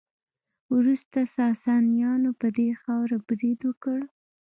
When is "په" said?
2.39-2.47